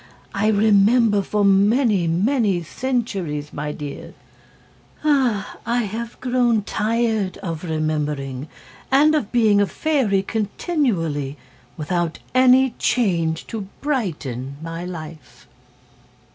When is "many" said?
1.45-2.07, 2.07-2.63